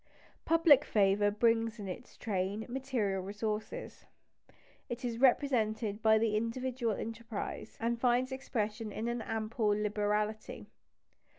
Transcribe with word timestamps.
Public 0.45 0.83
favour 0.83 1.29
brings 1.29 1.77
in 1.77 1.87
its 1.87 2.17
train 2.17 2.65
material 2.67 3.21
resources. 3.21 4.07
It 4.89 5.05
is 5.05 5.19
represented 5.19 6.01
by 6.01 6.15
individual 6.17 6.95
enterprise, 6.95 7.77
and 7.79 8.01
finds 8.01 8.31
expression 8.31 8.91
in 8.91 9.07
an 9.07 9.21
ample 9.21 9.67
liberality. 9.67 10.71